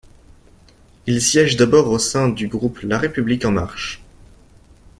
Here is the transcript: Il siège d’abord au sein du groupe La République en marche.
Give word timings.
Il 1.05 1.21
siège 1.21 1.57
d’abord 1.57 1.87
au 1.91 1.99
sein 1.99 2.29
du 2.29 2.47
groupe 2.47 2.79
La 2.81 2.97
République 2.97 3.45
en 3.45 3.51
marche. 3.51 4.01